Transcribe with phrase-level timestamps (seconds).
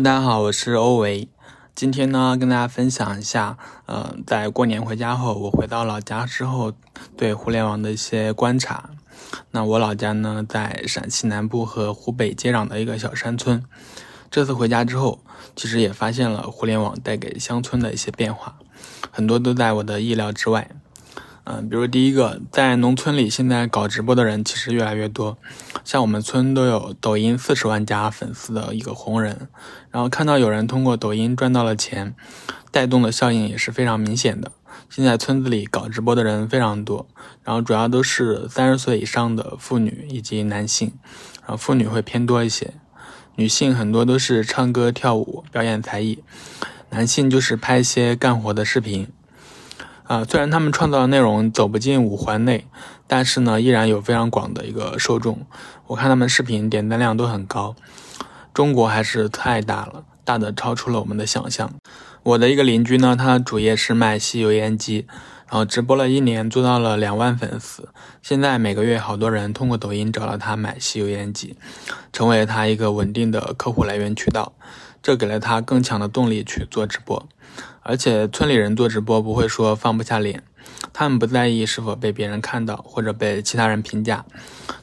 [0.00, 1.28] 大家好，我是欧维。
[1.72, 3.56] 今天呢，跟大家分享一下，
[3.86, 6.72] 呃，在过年回家后，我回到老家之后，
[7.16, 8.90] 对互联网的一些观察。
[9.52, 13.62] 那我老家呢，在陕西南部和湖北接壤的一个小山村。
[14.32, 15.20] 这次回家之后，
[15.54, 18.56] 其实也发现了互联网带给乡村的一些变化，
[19.12, 20.68] 很多都在我的意料之外。
[21.46, 25.36] 嗯，比如第一个，在农村里，现在搞直播的人其实越来越多。
[25.84, 29.48] 像我们村都有抖音四十万加粉丝的一个红人，
[29.90, 32.14] 然后看到有人通过抖音赚到了钱，
[32.70, 34.52] 带动的效应也是非常明显的。
[34.88, 37.06] 现在村子里搞直播的人非常多，
[37.42, 40.92] 然后主要都是三十岁以上的妇女以及男性，
[41.42, 42.72] 然后妇女会偏多一些，
[43.36, 46.24] 女性很多都是唱歌跳舞表演才艺，
[46.88, 49.08] 男性就是拍一些干活的视频。
[50.04, 52.66] 啊，虽然他们创造的内容走不进五环内，
[53.06, 55.46] 但是呢，依然有非常广的一个受众。
[55.86, 57.74] 我看他们视频点赞量都很高。
[58.52, 61.72] 中国还是太大了，大的超出了我们的想象。
[62.22, 65.06] 我的一个邻居呢，他主业是卖吸油烟机，
[65.48, 67.88] 然后直播了一年，做到了两万粉丝。
[68.22, 71.56] 现在每个月好多人通过抖音找到他买吸油烟机，
[72.12, 74.52] 成为他一个稳定的客户来源渠道。
[75.04, 77.28] 这给了他更强的动力去做直播，
[77.82, 80.42] 而且村里人做直播不会说放不下脸，
[80.94, 84.24] 他们不在意是否被别人看到或者被其他人评价，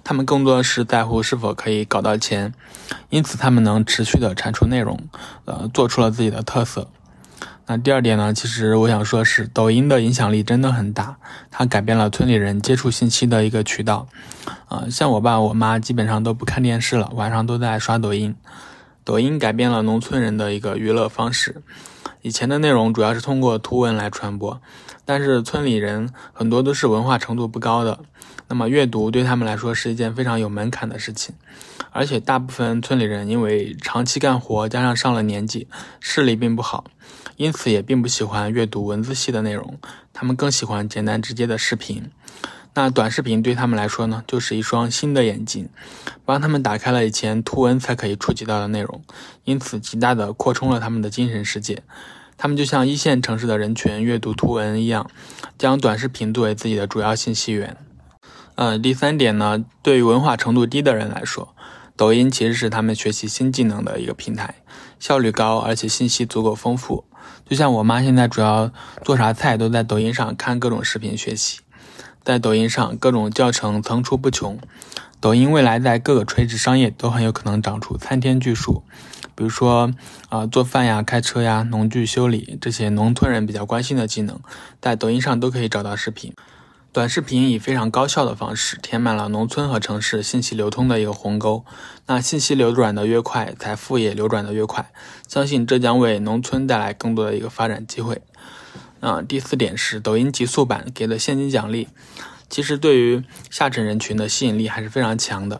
[0.03, 2.53] 他们更多的是在乎是否可以搞到钱，
[3.09, 4.99] 因此他们能持续的产出内容，
[5.45, 6.87] 呃，做出了自己的特色。
[7.65, 11.17] 那第二点呢，其实我想说是抖音的影响力真的很大，
[11.49, 14.07] 它改变了村里人接触信息的一个渠道，
[14.67, 18.35] 啊，像我爸我妈基本上都不看电视了，晚上都在刷抖音。
[19.03, 21.61] 抖音改变了农村人的一个娱乐方式。
[22.21, 24.61] 以前的内容主要是通过图文来传播，
[25.05, 27.99] 但是村里人很多都是文化程度不高的，
[28.47, 31.33] 那么阅读对他们来说是一件非常有门槛的事情。
[31.89, 35.67] 而且大部分村里人因为长期干活，加上上了年纪，
[35.99, 36.85] 视力并不好，
[37.37, 39.79] 因此也并不喜欢阅读文字系的内容，
[40.13, 42.11] 他们更喜欢简单直接的视频。
[42.73, 45.67] 那短视频对他们来说呢，就是一双新的眼睛，
[46.23, 49.01] 帮他们打开了以前图文才可以触及到的内容，
[49.43, 51.83] 因此极大的扩充了他们的精神世界。
[52.37, 55.11] 他们就像一线城市的人群阅读图文一样，
[55.57, 57.75] 将短视频作为自己的主要信息源。
[58.55, 61.53] 呃，第三点呢，对于文化程度低的人来说，
[61.97, 64.55] 抖音其实是他们学习新技能的一个平台，
[64.97, 67.03] 效率高，而且信息足够丰富。
[67.45, 68.71] 就像我妈现在主要
[69.03, 71.59] 做啥菜都在抖音上看各种视频学习。
[72.23, 74.59] 在抖音上，各种教程层出不穷。
[75.19, 78.83] 抖音未来在各个垂直商业都很有可能长出参天巨树，
[79.35, 79.93] 比如说，
[80.29, 84.39] 啊，做饭呀、开车呀、农具修理这些农村人比较关心的技能，
[84.79, 86.33] 在抖音上都可以找到视频。
[86.93, 91.63] 短视频以非常高效的方式填满了农村和城市信息流通的一个鸿沟。
[92.07, 94.91] 那信息流转的越快，财富也流转的越快。
[95.25, 98.21] 相信这将为农村带来更多的一个发展机会。
[99.01, 101.89] 啊，第四点是抖音极速版给的现金奖励，
[102.49, 105.59] 其实对于下沉人群的吸引力还是非常强的。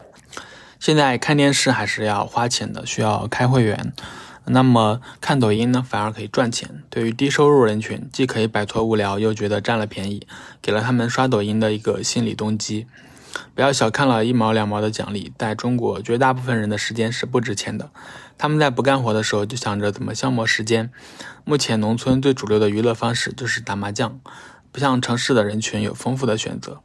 [0.80, 3.94] 现在看电视还是要花钱的，需要开会员。
[4.46, 6.84] 那么看抖音呢，反而可以赚钱。
[6.90, 10.26] 对于低收入人群，既可以摆脱无聊，又觉得占了便宜，
[10.62, 12.88] 给了他们刷抖音的一个心理动机。
[13.54, 17.92] 不要小看了一毛两毛的奖励，在中国绝大部分人的时间是不值钱的。
[18.38, 20.90] 他们在不干活的时候就想着怎么消磨时间。
[21.44, 24.20] 目前农村最主流的娱乐方式就是打麻将，
[24.72, 26.82] 不像城市的人群有丰富的选择。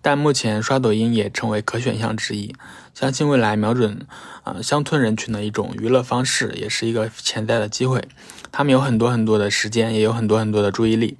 [0.00, 2.54] 但目前刷抖音也成为可选项之一。
[2.94, 4.06] 相信未来瞄准
[4.42, 8.08] 呃乡村人群的一种娱乐方式，也是一个潜在的机会。
[8.50, 11.16] 他们有很多很多的时间，也有很多很多的注意力，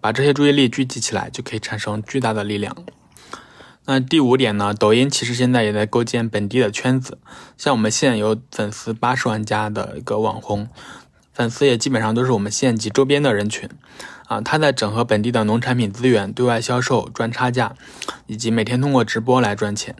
[0.00, 2.74] 把这些注意力聚集起来，就可以产生巨大的力量。
[3.92, 4.72] 那第五点呢？
[4.72, 7.18] 抖音其实现在也在构建本地的圈子，
[7.56, 10.68] 像我们县有粉丝八十万加的一个网红，
[11.32, 13.68] 粉丝也基本上都是我们县级周边的人群，
[14.28, 17.74] 啊，他在整合本地的农产品资源，对外销售赚差价，
[18.28, 19.96] 以及每天通过直播来赚钱。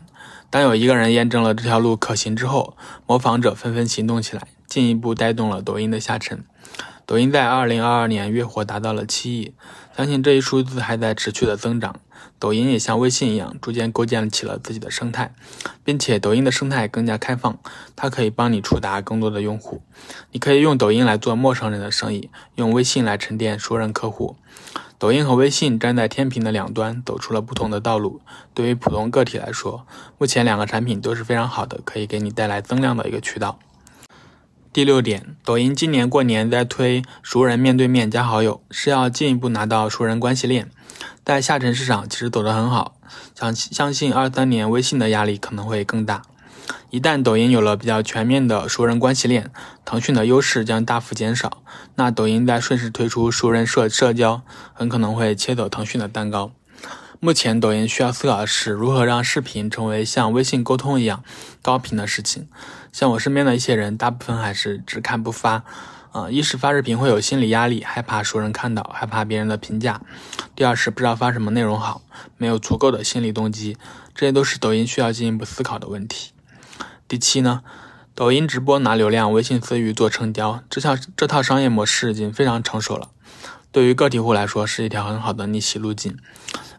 [0.50, 2.76] 当有一个人验证了这条路可行之后，
[3.08, 6.44] 模仿者纷纷行动起来，进一步带动了抖音的下沉。
[7.04, 9.52] 抖音在二零二二年月活达到了七亿，
[9.96, 11.96] 相信这一数字还在持续的增长。
[12.38, 15.34] 抖音也像微信一样，逐渐构建起了自己的生态，
[15.84, 17.58] 并且抖音的生态更加开放，
[17.94, 19.82] 它可以帮你触达更多的用户。
[20.32, 24.36] 你可以用抖音来做陌生人的生意，用微信来沉淀熟人客户。
[24.98, 28.20] 抖音和微信站在天平的两端，走出了不同的道路。
[28.52, 29.86] 对于普通个体来说，
[30.18, 33.58] 目前两个产品都是非常好的，可以给你带来增量的一个渠道。
[34.72, 40.70] 第六点，抖音今年过年在推熟人面对面加好友，是要进一步拿到熟人关系链。
[41.24, 42.94] 在下沉市场其实走得很好，
[43.34, 46.22] 相相信二三年微信的压力可能会更大。
[46.90, 49.50] 一旦抖音有了比较全面的熟人关系链，
[49.84, 51.64] 腾讯的优势将大幅减少。
[51.96, 56.52] 那抖音在顺势推出熟人社社交，很可能会切走腾讯的蛋糕。
[57.22, 61.22] 目前，抖音需要思考的是如何让视频成为像微信沟通一样
[61.60, 62.48] 高频的事情。
[62.92, 65.62] 像我身边的一些人，大部分还是只看不发。
[66.12, 70.00] 啊，一是发视频会有心理压力，害怕熟人看到，害怕别人的评价；
[70.56, 72.00] 第二是不知道发什么内容好，
[72.38, 73.76] 没有足够的心理动机。
[74.14, 76.32] 这些都是抖音需要进一步思考的问题。
[77.06, 77.60] 第七呢，
[78.14, 83.10] 抖音直播拿流量，微信私域做成交，这套这套商业模式已经非常成熟了。
[83.70, 86.16] 对于个体户来说，是一条很好的逆袭路径。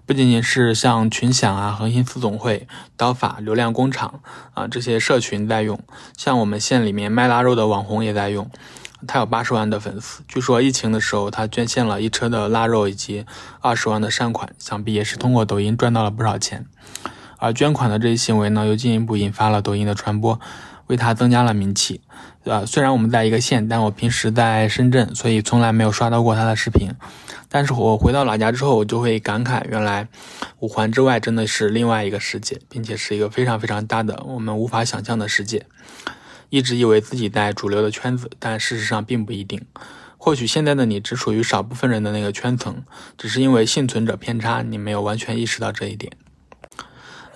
[0.06, 2.68] 不仅仅是像群享啊、恒星四总会、
[2.98, 4.22] 刀法、流量工厂
[4.54, 5.80] 啊这些社群在用，
[6.18, 8.50] 像我们县里面卖腊肉的网红也在用。
[9.08, 13.26] 他有八十万的粉丝，据说疫情的时候他捐献了一车的腊肉以及
[13.60, 16.68] 二十万的善款，想必也是通过抖音赚到了不少钱。
[17.38, 20.40] 而捐款的这一行为呢，又进一步引发了抖音的传播，
[20.92, 22.02] 为他增加了名气。
[22.44, 26.90] 呃，虽然我们在一个县，但我平时在深圳，所以从来没有刷到过他的视频。
[27.48, 30.08] 但是我回到老家之后，我就会感慨，原来
[30.60, 35.66] 五环之外真的是另外一个世界，并且是一个非常非常大的我们无法想象的世界。
[36.50, 39.62] 一直以为自己在主流的圈子，但事实上并不一定。
[40.18, 42.84] 或许现在的你只属于少部分人的那个圈层，
[43.18, 46.12] 只是因为幸存者偏差，你没有完全意识到这一点。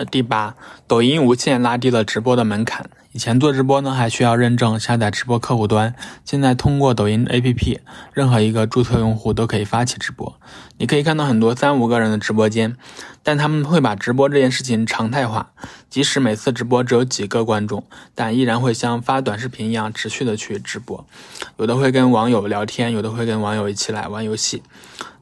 [0.04, 0.56] 第八，
[0.88, 2.90] 抖音无限拉低了直播的门槛。
[3.14, 5.96] 以前做直播呢，还需要认证、下载直播客户端。
[6.26, 7.80] 现在通过抖音 APP，
[8.12, 10.38] 任何一个注册用户都可以发起直播。
[10.78, 12.76] 你可以看到很多三五个人的直播间，
[13.24, 15.52] 但他们会把直播这件事情常态化。
[15.90, 21.08] 即使每次直播只有几个观众，但依然会像发短视频一样持续的去直播。
[21.56, 24.62] 有的会跟网友聊天，有的会跟网友一起来玩游戏。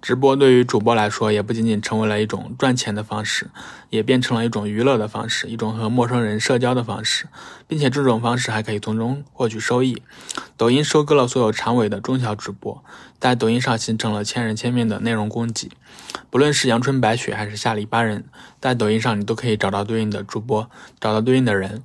[0.03, 3.49] 直播对于主播来说，也不仅仅成为了一种赚钱的方式，
[3.89, 7.27] 也变成了一种娱乐的方式，一种和陌生人社交的方式，
[7.69, 10.03] 并且这种方式还可以从中获取收益。
[10.57, 12.83] 抖音收割了所有长尾的中小主播，
[13.17, 15.71] 在抖音上形成了千人千面的内容供给。
[16.29, 18.25] 不论是阳春白雪还是下里巴人，
[18.59, 20.69] 在抖音上你都可以找到对应的主播，
[20.99, 21.81] 找到对应的人。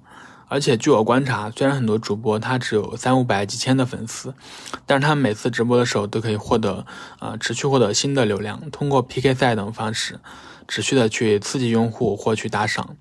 [0.48, 4.34] 而且据我观察，虽然很多主播他只有三五百、几千的粉丝，
[4.86, 6.86] 但是他每次直播的时候都可以获得，
[7.20, 10.20] 呃，持续获得新的流量，通过 PK 赛等方式，
[10.66, 12.96] 持续的去刺激用户获取打赏，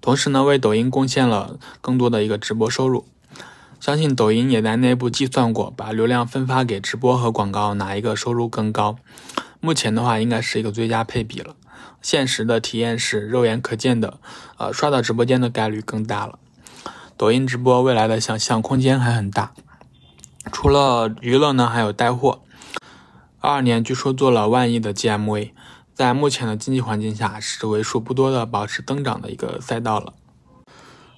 [0.00, 3.04] 同时呢，为抖音贡献了更多的一个直播收入。
[3.80, 8.96] 相信抖音也在内部计算过，把流量分发给直播和广告，哪一个收入更高？
[9.60, 11.56] 目前的话，应该是一个最佳配比了。
[12.00, 14.18] 现实的体验是，肉眼可见的，
[14.58, 16.38] 呃，刷到直播间的概率更大了。
[17.16, 19.52] 抖音直播未来的想象空间还很大，
[20.50, 22.42] 除了娱乐呢，还有带货。
[23.40, 25.50] 二二年据说做了万亿的 GMV，
[25.94, 30.12] 在目前的经济环境下，是为数不多的保持增长的一个赛道了。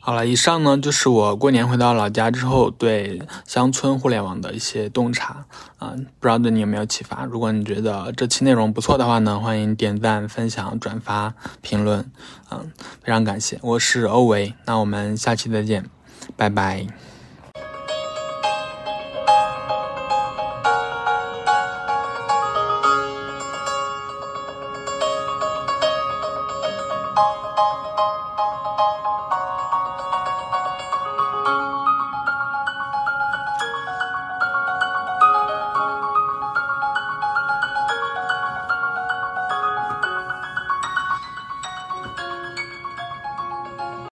[0.07, 5.45] 好了，以上呢就是我过年回到老家之后对乡村互联网的一些洞察
[5.79, 7.25] 啊，不知道对你有没有启发？
[7.25, 12.09] 如果你觉得这期内容不错的话呢，欢迎点赞、分享、转发、评论，
[12.53, 12.71] 嗯，
[13.03, 13.59] 非常感谢。
[13.63, 15.91] 我是欧维，那我们下期再见，
[16.37, 16.87] 拜拜。